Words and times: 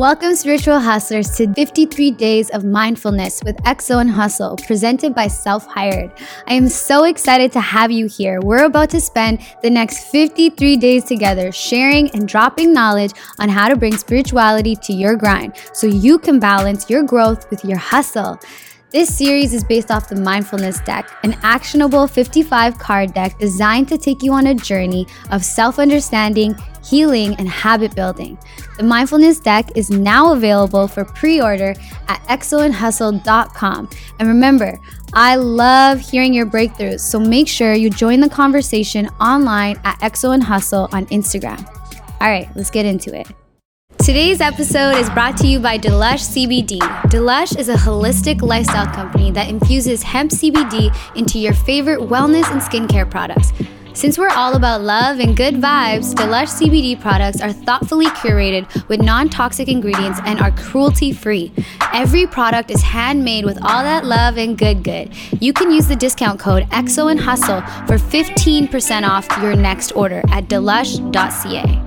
Welcome, 0.00 0.34
spiritual 0.34 0.80
hustlers, 0.80 1.28
to 1.36 1.52
53 1.52 2.12
Days 2.12 2.48
of 2.48 2.64
Mindfulness 2.64 3.42
with 3.44 3.58
XO 3.64 4.00
and 4.00 4.10
Hustle, 4.10 4.56
presented 4.56 5.14
by 5.14 5.28
Self 5.28 5.66
Hired. 5.66 6.10
I 6.46 6.54
am 6.54 6.70
so 6.70 7.04
excited 7.04 7.52
to 7.52 7.60
have 7.60 7.90
you 7.90 8.06
here. 8.06 8.40
We're 8.40 8.64
about 8.64 8.88
to 8.90 9.00
spend 9.02 9.40
the 9.60 9.68
next 9.68 10.04
53 10.04 10.78
days 10.78 11.04
together 11.04 11.52
sharing 11.52 12.08
and 12.12 12.26
dropping 12.26 12.72
knowledge 12.72 13.12
on 13.38 13.50
how 13.50 13.68
to 13.68 13.76
bring 13.76 13.94
spirituality 13.94 14.74
to 14.76 14.94
your 14.94 15.16
grind 15.16 15.52
so 15.74 15.86
you 15.86 16.18
can 16.18 16.40
balance 16.40 16.88
your 16.88 17.02
growth 17.02 17.50
with 17.50 17.62
your 17.62 17.76
hustle. 17.76 18.40
This 18.92 19.16
series 19.16 19.54
is 19.54 19.62
based 19.62 19.92
off 19.92 20.08
the 20.08 20.16
Mindfulness 20.16 20.80
Deck, 20.80 21.08
an 21.22 21.36
actionable 21.44 22.08
55 22.08 22.76
card 22.76 23.14
deck 23.14 23.38
designed 23.38 23.86
to 23.88 23.96
take 23.96 24.20
you 24.20 24.32
on 24.32 24.48
a 24.48 24.54
journey 24.54 25.06
of 25.30 25.44
self 25.44 25.78
understanding, 25.78 26.56
healing, 26.84 27.36
and 27.36 27.48
habit 27.48 27.94
building. 27.94 28.36
The 28.78 28.82
Mindfulness 28.82 29.38
Deck 29.38 29.70
is 29.76 29.90
now 29.90 30.32
available 30.32 30.88
for 30.88 31.04
pre 31.04 31.40
order 31.40 31.76
at 32.08 32.20
xoandhustle.com. 32.26 33.90
And 34.18 34.26
remember, 34.28 34.80
I 35.12 35.36
love 35.36 36.00
hearing 36.00 36.34
your 36.34 36.46
breakthroughs, 36.46 36.98
so 36.98 37.20
make 37.20 37.46
sure 37.46 37.74
you 37.74 37.90
join 37.90 38.18
the 38.18 38.28
conversation 38.28 39.06
online 39.20 39.80
at 39.84 40.00
XO 40.00 40.34
and 40.34 40.42
Hustle 40.42 40.88
on 40.90 41.06
Instagram. 41.06 41.64
All 42.20 42.28
right, 42.28 42.48
let's 42.56 42.70
get 42.70 42.86
into 42.86 43.16
it. 43.16 43.28
Today's 44.10 44.40
episode 44.40 44.96
is 44.96 45.08
brought 45.10 45.36
to 45.36 45.46
you 45.46 45.60
by 45.60 45.78
Delush 45.78 46.34
CBD. 46.34 46.80
Delush 47.10 47.56
is 47.56 47.68
a 47.68 47.76
holistic 47.76 48.42
lifestyle 48.42 48.92
company 48.92 49.30
that 49.30 49.48
infuses 49.48 50.02
hemp 50.02 50.32
CBD 50.32 50.92
into 51.14 51.38
your 51.38 51.54
favorite 51.54 52.00
wellness 52.00 52.50
and 52.50 52.60
skincare 52.60 53.08
products. 53.08 53.52
Since 53.94 54.18
we're 54.18 54.30
all 54.30 54.56
about 54.56 54.80
love 54.80 55.20
and 55.20 55.36
good 55.36 55.54
vibes, 55.54 56.12
Delush 56.12 56.48
CBD 56.60 57.00
products 57.00 57.40
are 57.40 57.52
thoughtfully 57.52 58.06
curated 58.06 58.88
with 58.88 59.00
non 59.00 59.28
toxic 59.28 59.68
ingredients 59.68 60.18
and 60.24 60.40
are 60.40 60.50
cruelty 60.50 61.12
free. 61.12 61.52
Every 61.94 62.26
product 62.26 62.72
is 62.72 62.82
handmade 62.82 63.44
with 63.44 63.58
all 63.62 63.84
that 63.84 64.04
love 64.04 64.38
and 64.38 64.58
good 64.58 64.82
good. 64.82 65.14
You 65.40 65.52
can 65.52 65.70
use 65.70 65.86
the 65.86 65.94
discount 65.94 66.40
code 66.40 66.64
XO 66.70 67.12
and 67.12 67.20
Hustle 67.20 67.60
for 67.86 67.96
15% 67.96 69.08
off 69.08 69.28
your 69.40 69.54
next 69.54 69.92
order 69.92 70.20
at 70.30 70.48
delush.ca. 70.48 71.79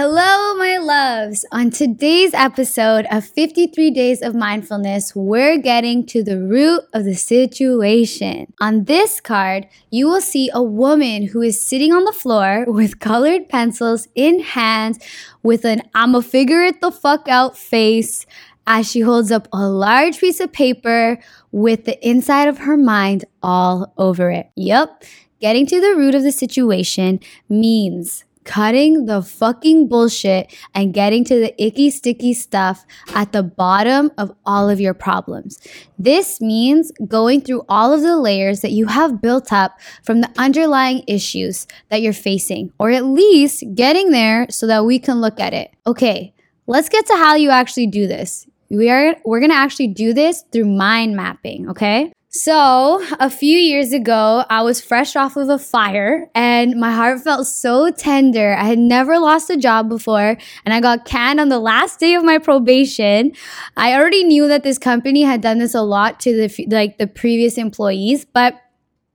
Hello, 0.00 0.54
my 0.54 0.78
loves. 0.78 1.44
On 1.50 1.70
today's 1.70 2.32
episode 2.32 3.04
of 3.10 3.24
53 3.24 3.90
Days 3.90 4.22
of 4.22 4.32
Mindfulness, 4.32 5.12
we're 5.16 5.58
getting 5.58 6.06
to 6.06 6.22
the 6.22 6.38
root 6.40 6.82
of 6.94 7.04
the 7.04 7.16
situation. 7.16 8.46
On 8.60 8.84
this 8.84 9.20
card, 9.20 9.66
you 9.90 10.06
will 10.06 10.20
see 10.20 10.50
a 10.54 10.62
woman 10.62 11.26
who 11.26 11.42
is 11.42 11.60
sitting 11.60 11.92
on 11.92 12.04
the 12.04 12.12
floor 12.12 12.64
with 12.68 13.00
colored 13.00 13.48
pencils 13.48 14.06
in 14.14 14.38
hand 14.38 15.02
with 15.42 15.64
an 15.64 15.82
I'ma 15.96 16.20
figure 16.20 16.62
it 16.62 16.80
the 16.80 16.92
fuck 16.92 17.26
out 17.26 17.58
face 17.58 18.24
as 18.68 18.88
she 18.88 19.00
holds 19.00 19.32
up 19.32 19.48
a 19.52 19.68
large 19.68 20.20
piece 20.20 20.38
of 20.38 20.52
paper 20.52 21.18
with 21.50 21.86
the 21.86 22.08
inside 22.08 22.46
of 22.46 22.58
her 22.58 22.76
mind 22.76 23.24
all 23.42 23.92
over 23.98 24.30
it. 24.30 24.48
Yep. 24.54 25.02
Getting 25.40 25.66
to 25.66 25.80
the 25.80 25.96
root 25.96 26.14
of 26.14 26.22
the 26.22 26.30
situation 26.30 27.18
means 27.48 28.24
cutting 28.48 29.04
the 29.04 29.20
fucking 29.20 29.86
bullshit 29.86 30.52
and 30.74 30.94
getting 30.94 31.22
to 31.22 31.34
the 31.38 31.54
icky 31.62 31.90
sticky 31.90 32.32
stuff 32.32 32.86
at 33.14 33.30
the 33.32 33.42
bottom 33.42 34.10
of 34.16 34.34
all 34.46 34.70
of 34.70 34.80
your 34.80 34.94
problems. 34.94 35.60
This 35.98 36.40
means 36.40 36.90
going 37.06 37.42
through 37.42 37.64
all 37.68 37.92
of 37.92 38.00
the 38.00 38.16
layers 38.16 38.62
that 38.62 38.72
you 38.72 38.86
have 38.86 39.20
built 39.20 39.52
up 39.52 39.78
from 40.02 40.22
the 40.22 40.30
underlying 40.38 41.04
issues 41.06 41.66
that 41.90 42.00
you're 42.00 42.14
facing, 42.14 42.72
or 42.78 42.90
at 42.90 43.04
least 43.04 43.64
getting 43.74 44.12
there 44.12 44.46
so 44.48 44.66
that 44.66 44.86
we 44.86 44.98
can 44.98 45.20
look 45.20 45.38
at 45.38 45.52
it. 45.52 45.70
Okay, 45.86 46.32
let's 46.66 46.88
get 46.88 47.06
to 47.06 47.16
how 47.16 47.34
you 47.34 47.50
actually 47.50 47.86
do 47.86 48.06
this. 48.06 48.46
We 48.70 48.88
are 48.88 49.14
we're 49.26 49.40
going 49.40 49.50
to 49.50 49.56
actually 49.56 49.88
do 49.88 50.14
this 50.14 50.44
through 50.52 50.66
mind 50.66 51.16
mapping, 51.16 51.68
okay? 51.70 52.12
So, 52.40 53.04
a 53.18 53.30
few 53.30 53.58
years 53.58 53.92
ago, 53.92 54.44
I 54.48 54.62
was 54.62 54.80
fresh 54.80 55.16
off 55.16 55.36
of 55.36 55.48
a 55.48 55.58
fire 55.58 56.30
and 56.36 56.76
my 56.76 56.92
heart 56.92 57.20
felt 57.22 57.48
so 57.48 57.90
tender. 57.90 58.54
I 58.54 58.62
had 58.62 58.78
never 58.78 59.18
lost 59.18 59.50
a 59.50 59.56
job 59.56 59.88
before 59.88 60.36
and 60.64 60.72
I 60.72 60.78
got 60.78 61.04
canned 61.04 61.40
on 61.40 61.48
the 61.48 61.58
last 61.58 61.98
day 61.98 62.14
of 62.14 62.22
my 62.22 62.38
probation. 62.38 63.32
I 63.76 63.92
already 63.94 64.22
knew 64.22 64.46
that 64.46 64.62
this 64.62 64.78
company 64.78 65.22
had 65.22 65.40
done 65.40 65.58
this 65.58 65.74
a 65.74 65.82
lot 65.82 66.20
to 66.20 66.32
the 66.32 66.66
like 66.68 66.98
the 66.98 67.08
previous 67.08 67.58
employees, 67.58 68.24
but 68.24 68.54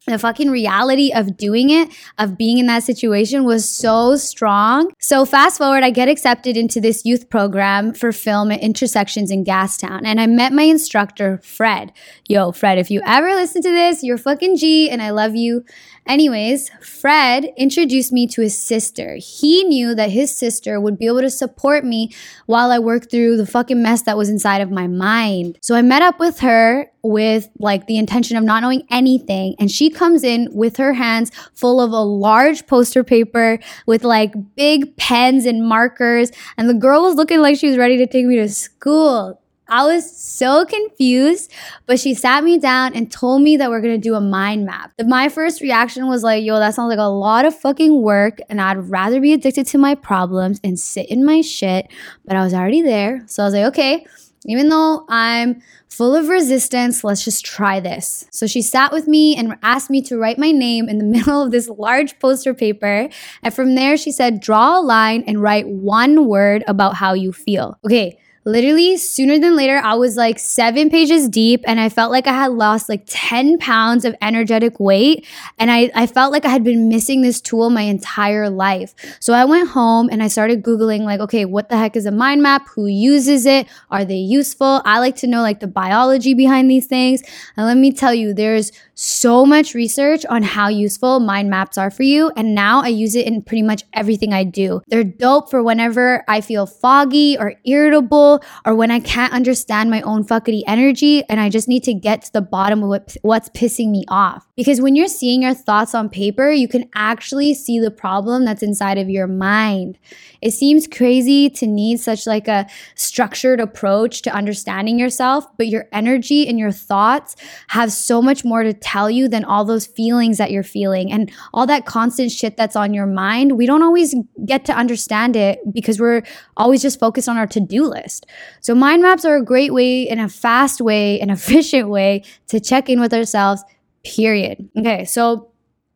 the 0.06 0.19
fucking 0.19 0.50
reality 0.50 1.12
of 1.14 1.38
doing 1.38 1.69
it, 1.69 1.90
of 2.18 2.38
being 2.38 2.58
in 2.58 2.68
that 2.68 2.84
situation 2.84 3.46
was 3.46 3.69
so 3.69 4.18
strong. 4.18 4.91
So 5.00 5.25
fast 5.25 5.58
forward, 5.58 5.84
I 5.84 5.91
get 5.91 6.09
accepted 6.09 6.58
into 6.58 6.81
this 6.81 7.06
youth 7.06 7.30
program 7.30 7.94
for 7.94 8.12
film 8.12 8.52
at 8.52 8.62
Intersections 8.62 9.31
in 9.31 9.46
Gastown. 9.46 10.02
And 10.03 10.19
I 10.19 10.28
met 10.28 10.52
my 10.52 10.64
instructor, 10.64 11.40
Fred. 11.44 11.94
Yo, 12.28 12.52
Fred, 12.52 12.78
if 12.78 12.91
you 12.91 13.02
ever 13.06 13.34
listen 13.34 13.62
to 13.62 13.72
this, 13.72 14.03
you're 14.03 14.18
fucking 14.18 14.58
G 14.58 14.90
and 14.90 15.02
I 15.02 15.12
love 15.12 15.36
you. 15.36 15.64
Anyways, 16.06 16.70
Fred 16.81 17.46
introduced 17.56 18.12
me 18.12 18.28
to 18.28 18.41
his 18.41 18.59
sister. 18.59 19.16
He 19.16 19.64
knew 19.64 19.96
that 19.96 20.12
his 20.12 20.35
sister 20.35 20.81
would 20.81 20.97
be 20.97 21.08
able 21.08 21.22
to 21.22 21.30
support 21.30 21.85
me 21.85 22.14
while 22.46 22.72
I 22.72 22.80
worked 22.80 23.09
through 23.09 23.38
the 23.38 23.46
fucking 23.46 23.81
mess 23.81 24.02
that 24.02 24.18
was 24.18 24.30
inside 24.30 24.59
of 24.59 24.70
my 24.70 24.88
mind. 24.88 25.59
So 25.62 25.75
I 25.75 25.81
met 25.81 26.02
up 26.02 26.20
with 26.20 26.40
her 26.40 26.91
with 27.03 27.50
like 27.59 27.88
the 27.88 27.97
intention 27.97 28.38
of 28.38 28.44
not 28.44 28.62
knowing 28.62 28.84
anything. 28.90 29.56
And 29.59 29.69
she 29.69 29.90
comes 29.90 30.24
in 30.24 30.47
with 30.53 30.78
her 30.78 30.94
hands 30.94 31.31
full 31.53 31.81
of 31.81 31.91
a 31.91 32.00
large 32.00 32.66
poster 32.66 33.03
paper 33.03 33.59
with 33.86 34.03
like 34.03 34.34
big 34.56 34.96
pens 34.96 35.46
and 35.46 35.68
markers. 35.68 36.31
And 36.58 36.69
the 36.69 36.74
girl 36.74 37.03
was 37.03 37.16
looking 37.16 37.41
like 37.41 37.58
she 37.58 37.68
was 37.68 37.78
ready 37.78 37.97
to 37.97 38.08
take 38.08 38.25
me 38.25 38.38
to 38.38 38.47
school. 38.50 39.40
I 39.69 39.86
was 39.86 40.16
so 40.16 40.66
confused, 40.66 41.52
but 41.86 42.00
she 42.00 42.14
sat 42.14 42.44
me 42.44 42.59
down 42.59 42.94
and 42.96 43.12
told 43.12 43.41
me 43.41 43.58
that 43.58 43.70
we're 43.70 43.81
gonna 43.81 43.97
do 43.97 44.14
a 44.14 44.22
mind 44.22 44.66
map. 44.66 44.91
My 45.00 45.30
first 45.30 45.62
reaction 45.62 46.08
was 46.08 46.22
like, 46.22 46.44
yo, 46.44 46.59
that 46.59 46.75
sounds 46.75 46.90
like 46.90 47.00
a 47.00 47.03
lot 47.03 47.46
of 47.46 47.58
fucking 47.58 48.02
work, 48.02 48.40
and 48.50 48.59
I'd 48.59 48.90
rather 48.90 49.22
be 49.22 49.31
addicted 49.34 49.66
to 49.68 49.78
my 49.78 49.96
problems 49.96 50.59
and 50.66 50.78
sit 50.78 51.09
in 51.09 51.25
my 51.25 51.41
shit. 51.41 51.88
But 52.25 52.35
I 52.35 52.44
was 52.44 52.53
already 52.53 52.81
there. 52.81 53.24
So 53.28 53.41
I 53.41 53.46
was 53.47 53.53
like, 53.53 53.66
okay, 53.68 54.06
even 54.46 54.70
though 54.70 55.06
I'm 55.09 55.62
full 55.90 56.16
of 56.16 56.28
resistance, 56.28 57.04
let's 57.04 57.24
just 57.24 57.46
try 57.46 57.80
this. 57.80 58.26
So 58.31 58.48
she 58.48 58.62
sat 58.62 58.92
with 58.92 59.08
me 59.08 59.36
and 59.36 59.58
asked 59.62 59.90
me 59.90 60.02
to 60.04 60.18
write 60.18 60.38
my 60.38 60.52
name 60.52 60.90
in 60.90 60.98
the 60.98 61.04
middle 61.18 61.42
of 61.42 61.52
this 61.52 61.70
large 61.70 62.18
poster 62.20 62.53
paper. 62.53 63.09
And 63.42 63.53
from 63.53 63.76
there, 63.76 63.98
she 63.98 64.12
said, 64.12 64.40
draw 64.40 64.80
a 64.80 64.82
line 64.82 65.24
and 65.28 65.42
write 65.42 65.68
one 65.68 66.28
word 66.28 66.64
about 66.68 66.96
how 66.96 67.14
you 67.14 67.32
feel. 67.32 67.78
Okay 67.86 68.20
literally 68.46 68.98
sooner 68.98 69.40
than 69.40 69.56
later, 69.56 69.78
I 69.78 69.96
was 69.96 70.18
like 70.18 70.40
seven 70.40 70.90
pages 70.90 71.30
deep 71.30 71.64
and 71.66 71.80
I 71.80 71.90
felt 71.90 72.12
like 72.12 72.28
I 72.28 72.34
had 72.34 72.52
lost 72.52 72.90
like 72.90 73.04
10 73.08 73.58
pounds 73.58 74.06
of 74.06 74.16
energetic 74.22 74.80
weight. 74.80 75.26
And 75.58 75.72
I, 75.72 75.92
I 75.96 76.08
felt 76.08 76.31
like 76.31 76.46
I 76.46 76.50
had 76.50 76.64
been 76.64 76.90
missing 76.90 77.22
this 77.22 77.40
tool 77.42 77.70
my 77.70 77.84
entire 77.84 78.50
life. 78.50 78.94
So 79.20 79.34
I 79.34 79.46
went 79.46 79.70
home 79.70 80.09
and 80.12 80.22
I 80.22 80.28
started 80.28 80.64
Googling, 80.64 81.02
like, 81.02 81.20
okay, 81.22 81.46
what 81.46 81.70
the 81.70 81.78
heck 81.78 81.96
is 81.96 82.06
a 82.06 82.12
mind 82.12 82.42
map? 82.42 82.68
Who 82.70 82.88
uses 82.88 83.46
it? 83.46 83.68
Are 83.90 84.06
they 84.06 84.16
useful? 84.16 84.82
I 84.86 85.00
like 85.00 85.16
to 85.18 85.28
know 85.28 85.42
like 85.42 85.59
the 85.59 85.68
biology 85.68 86.34
behind 86.34 86.70
these 86.70 86.88
things. 86.88 87.22
And 87.56 87.66
let 87.66 87.78
me 87.78 87.92
tell 87.92 88.14
you, 88.14 88.34
there's 88.34 88.72
so 88.96 89.46
much 89.46 89.74
research 89.74 90.26
on 90.26 90.44
how 90.44 90.68
useful 90.68 91.20
mind 91.20 91.50
maps 91.50 91.78
are 91.78 91.90
for 91.90 92.03
you. 92.03 92.32
And 92.36 92.53
now 92.53 92.82
I 92.82 92.90
use 92.90 93.16
it 93.16 93.26
in 93.26 93.42
pretty 93.42 93.64
much 93.64 93.84
everything 93.94 94.34
I 94.34 94.44
do. 94.44 94.82
They're 94.88 95.03
dope 95.03 95.50
for 95.50 95.64
whenever 95.64 96.24
I 96.28 96.42
feel 96.42 96.66
foggy 96.66 97.38
or 97.38 97.56
irritable 97.66 98.33
or 98.66 98.76
when 98.76 98.92
I 98.92 99.00
can't 99.00 99.34
understand 99.34 99.90
my 99.90 100.02
own 100.02 100.24
fuckity 100.24 100.62
energy 100.68 101.24
and 101.30 101.40
I 101.40 101.50
just 101.50 101.68
need 101.68 101.84
to 101.84 101.94
get 101.94 102.24
to 102.24 102.34
the 102.34 102.42
bottom 102.42 102.84
of 102.84 102.90
what, 102.90 103.18
what's 103.22 103.50
pissing 103.50 103.90
me 103.90 104.06
off. 104.08 104.48
Because 104.56 104.82
when 104.82 104.96
you're 104.96 105.08
seeing 105.08 105.42
your 105.42 105.54
thoughts 105.54 105.96
on 105.96 106.10
paper, 106.10 106.52
you 106.52 106.68
can 106.68 106.90
actually 106.96 107.54
see 107.54 107.80
the 107.80 107.92
problem 107.92 108.46
that's 108.46 108.62
inside 108.62 108.98
of 108.98 109.10
your 109.10 109.28
mind. 109.28 109.98
It 110.41 110.52
seems 110.52 110.88
crazy 110.88 111.50
to 111.52 111.66
need 111.66 112.00
such 112.00 112.28
like 112.28 112.47
a 112.47 112.68
structured 112.96 113.59
approach 113.59 114.22
to 114.24 114.34
understanding 114.34 115.00
yourself, 115.00 115.46
but 115.58 115.68
your 115.68 115.88
energy 115.91 116.47
and 116.47 116.59
your 116.59 116.72
thoughts 116.72 117.36
have 117.70 117.91
so 117.91 118.22
much 118.22 118.46
more 118.46 118.64
to 118.64 118.74
tell 118.74 119.09
you 119.09 119.28
than 119.28 119.44
all 119.46 119.66
those 119.66 119.86
feelings 119.86 120.38
that 120.38 120.52
you're 120.52 120.64
feeling 120.64 121.12
and 121.12 121.32
all 121.53 121.66
that 121.66 121.86
constant 121.86 122.32
shit 122.32 122.58
that's 122.58 122.76
on 122.76 122.94
your 122.94 123.06
mind. 123.06 123.58
We 123.58 123.66
don't 123.66 123.84
always 123.84 124.14
get 124.46 124.66
to 124.66 124.74
understand 124.74 125.36
it 125.36 125.59
because 125.74 126.00
we're 126.00 126.24
always 126.58 126.82
just 126.82 127.00
focused 127.00 127.29
on 127.29 127.38
our 127.38 127.47
to-do 127.47 127.86
list. 127.86 128.22
So 128.61 128.75
mind 128.75 129.02
maps 129.02 129.25
are 129.25 129.35
a 129.35 129.43
great 129.43 129.73
way 129.73 130.08
and 130.08 130.20
a 130.20 130.29
fast 130.29 130.81
way, 130.81 131.20
an 131.20 131.29
efficient 131.37 131.90
way 131.90 132.23
to 132.47 132.59
check 132.59 132.90
in 132.90 132.99
with 132.99 133.14
ourselves, 133.14 133.64
period. 134.03 134.70
Okay, 134.78 135.05
so 135.05 135.49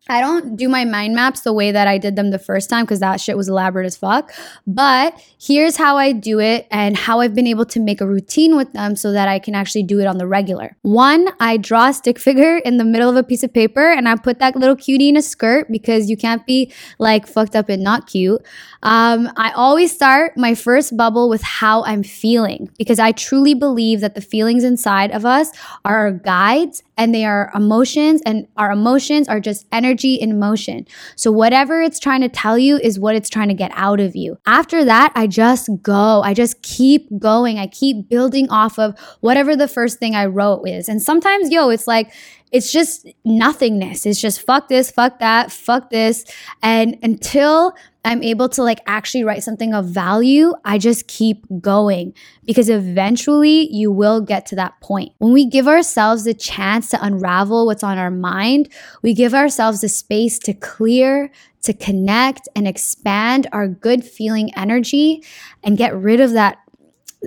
I 0.09 0.21
don't 0.21 0.55
do 0.55 0.69
my 0.69 0.85
mind 0.85 1.15
maps 1.15 1.41
the 1.41 1.53
way 1.53 1.71
that 1.71 1.87
I 1.87 1.97
did 1.97 2.15
them 2.15 2.31
the 2.31 2.39
first 2.39 2.69
time 2.69 2.85
because 2.85 2.99
that 2.99 3.19
shit 3.19 3.37
was 3.37 3.49
elaborate 3.49 3.85
as 3.85 3.97
fuck. 3.97 4.31
But 4.65 5.21
here's 5.39 5.75
how 5.75 5.97
I 5.97 6.11
do 6.11 6.39
it 6.39 6.67
and 6.71 6.97
how 6.97 7.19
I've 7.19 7.35
been 7.35 7.47
able 7.47 7.65
to 7.65 7.79
make 7.79 8.01
a 8.01 8.07
routine 8.07 8.55
with 8.55 8.73
them 8.73 8.95
so 8.95 9.11
that 9.11 9.27
I 9.27 9.39
can 9.39 9.55
actually 9.55 9.83
do 9.83 9.99
it 9.99 10.07
on 10.07 10.17
the 10.17 10.27
regular. 10.27 10.75
One, 10.81 11.29
I 11.39 11.57
draw 11.57 11.89
a 11.89 11.93
stick 11.93 12.19
figure 12.19 12.57
in 12.57 12.77
the 12.77 12.85
middle 12.85 13.09
of 13.09 13.15
a 13.15 13.23
piece 13.23 13.43
of 13.43 13.53
paper 13.53 13.91
and 13.91 14.07
I 14.07 14.15
put 14.15 14.39
that 14.39 14.55
little 14.55 14.75
cutie 14.75 15.09
in 15.09 15.17
a 15.17 15.21
skirt 15.21 15.71
because 15.71 16.09
you 16.09 16.17
can't 16.17 16.45
be 16.45 16.71
like 16.99 17.27
fucked 17.27 17.55
up 17.55 17.69
and 17.69 17.83
not 17.83 18.07
cute. 18.07 18.41
Um, 18.83 19.31
I 19.35 19.51
always 19.51 19.93
start 19.93 20.37
my 20.37 20.55
first 20.55 20.95
bubble 20.95 21.29
with 21.29 21.41
how 21.41 21.83
I'm 21.83 22.03
feeling 22.03 22.69
because 22.77 22.99
I 22.99 23.11
truly 23.11 23.53
believe 23.53 24.01
that 24.01 24.15
the 24.15 24.21
feelings 24.21 24.63
inside 24.63 25.11
of 25.11 25.25
us 25.25 25.51
are 25.83 25.97
our 25.97 26.11
guides 26.11 26.83
and 26.97 27.13
they 27.13 27.25
are 27.25 27.51
emotions 27.53 28.21
and 28.25 28.47
our 28.57 28.71
emotions 28.71 29.27
are 29.27 29.39
just 29.39 29.67
energy 29.71 30.15
in 30.15 30.39
motion. 30.39 30.85
So 31.15 31.31
whatever 31.31 31.81
it's 31.81 31.99
trying 31.99 32.21
to 32.21 32.29
tell 32.29 32.57
you 32.57 32.77
is 32.77 32.99
what 32.99 33.15
it's 33.15 33.29
trying 33.29 33.49
to 33.49 33.53
get 33.53 33.71
out 33.75 33.99
of 33.99 34.15
you. 34.15 34.37
After 34.45 34.83
that, 34.83 35.13
I 35.15 35.27
just 35.27 35.69
go. 35.81 36.21
I 36.23 36.33
just 36.33 36.61
keep 36.63 37.07
going. 37.19 37.59
I 37.59 37.67
keep 37.67 38.09
building 38.09 38.49
off 38.49 38.79
of 38.79 38.97
whatever 39.21 39.55
the 39.55 39.67
first 39.67 39.99
thing 39.99 40.15
I 40.15 40.25
wrote 40.25 40.67
is. 40.67 40.89
And 40.89 41.01
sometimes, 41.01 41.51
yo, 41.51 41.69
it's 41.69 41.87
like 41.87 42.11
it's 42.51 42.71
just 42.71 43.07
nothingness. 43.25 44.05
It's 44.05 44.21
just 44.21 44.41
fuck 44.41 44.69
this, 44.69 44.89
fuck 44.89 45.19
that, 45.19 45.51
fuck 45.51 45.89
this. 45.89 46.25
And 46.63 46.97
until 47.03 47.73
I'm 48.05 48.23
able 48.23 48.47
to 48.49 48.63
like 48.63 48.79
actually 48.87 49.25
write 49.25 49.43
something 49.43 49.73
of 49.73 49.85
value, 49.85 50.53
I 50.63 50.77
just 50.77 51.07
keep 51.07 51.45
going 51.59 52.13
because 52.45 52.69
eventually 52.69 53.69
you 53.73 53.91
will 53.91 54.21
get 54.21 54.45
to 54.47 54.55
that 54.55 54.79
point. 54.79 55.11
When 55.17 55.33
we 55.33 55.45
give 55.45 55.67
ourselves 55.67 56.23
the 56.23 56.33
chance 56.33 56.89
to 56.91 57.03
unravel 57.03 57.65
what's 57.65 57.83
on 57.83 57.97
our 57.97 58.11
mind, 58.11 58.71
we 59.01 59.13
give 59.13 59.33
ourselves 59.33 59.81
the 59.81 59.89
space 59.89 60.39
to 60.39 60.53
clear, 60.53 61.29
to 61.63 61.73
connect, 61.73 62.47
and 62.55 62.65
expand 62.65 63.47
our 63.51 63.67
good 63.67 64.05
feeling 64.05 64.55
energy 64.55 65.21
and 65.61 65.77
get 65.77 65.93
rid 65.93 66.21
of 66.21 66.31
that 66.31 66.59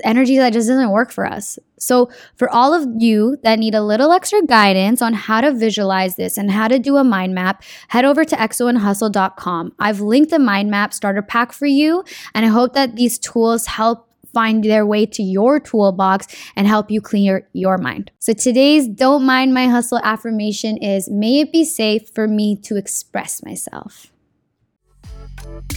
energy 0.04 0.36
that 0.38 0.52
just 0.52 0.68
doesn't 0.68 0.90
work 0.90 1.10
for 1.10 1.26
us. 1.26 1.58
So, 1.78 2.10
for 2.36 2.48
all 2.50 2.74
of 2.74 2.86
you 2.98 3.38
that 3.42 3.58
need 3.58 3.74
a 3.74 3.82
little 3.82 4.12
extra 4.12 4.42
guidance 4.42 5.00
on 5.00 5.14
how 5.14 5.40
to 5.40 5.52
visualize 5.52 6.16
this 6.16 6.36
and 6.36 6.50
how 6.50 6.68
to 6.68 6.78
do 6.78 6.96
a 6.96 7.04
mind 7.04 7.34
map, 7.34 7.62
head 7.88 8.04
over 8.04 8.24
to 8.24 8.36
xoandhustle.com. 8.36 9.72
I've 9.78 10.00
linked 10.00 10.30
the 10.30 10.38
mind 10.38 10.70
map 10.70 10.92
starter 10.92 11.22
pack 11.22 11.52
for 11.52 11.66
you, 11.66 12.04
and 12.34 12.44
I 12.44 12.48
hope 12.48 12.74
that 12.74 12.96
these 12.96 13.18
tools 13.18 13.66
help 13.66 14.10
find 14.32 14.62
their 14.62 14.86
way 14.86 15.06
to 15.06 15.22
your 15.22 15.58
toolbox 15.58 16.26
and 16.56 16.66
help 16.66 16.90
you 16.90 17.00
clear 17.00 17.48
your 17.52 17.78
mind. 17.78 18.10
So 18.18 18.32
today's 18.32 18.86
don't 18.86 19.24
mind 19.24 19.54
my 19.54 19.66
hustle 19.66 20.00
affirmation 20.02 20.76
is 20.76 21.08
may 21.08 21.40
it 21.40 21.52
be 21.52 21.64
safe 21.64 22.10
for 22.10 22.28
me 22.28 22.56
to 22.56 22.76
express 22.76 23.42
myself. 23.42 24.09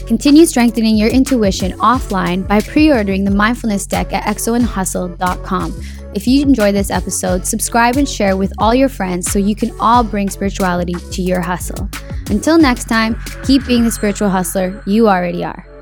Continue 0.07 0.45
strengthening 0.45 0.97
your 0.97 1.09
intuition 1.09 1.71
offline 1.73 2.47
by 2.47 2.59
pre 2.59 2.91
ordering 2.91 3.23
the 3.23 3.31
mindfulness 3.31 3.85
deck 3.85 4.11
at 4.11 4.25
xoandhustle.com. 4.37 5.81
If 6.13 6.27
you 6.27 6.43
enjoyed 6.43 6.75
this 6.75 6.91
episode, 6.91 7.45
subscribe 7.45 7.97
and 7.97 8.07
share 8.07 8.37
with 8.37 8.53
all 8.57 8.75
your 8.75 8.89
friends 8.89 9.31
so 9.31 9.39
you 9.39 9.55
can 9.55 9.71
all 9.79 10.03
bring 10.03 10.29
spirituality 10.29 10.93
to 10.93 11.21
your 11.21 11.41
hustle. 11.41 11.89
Until 12.29 12.57
next 12.57 12.85
time, 12.85 13.19
keep 13.43 13.65
being 13.65 13.83
the 13.83 13.91
spiritual 13.91 14.29
hustler 14.29 14.83
you 14.85 15.07
already 15.07 15.43
are. 15.43 15.72